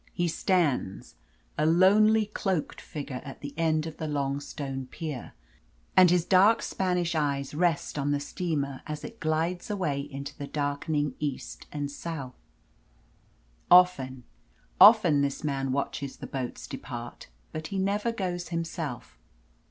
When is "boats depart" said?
16.25-17.27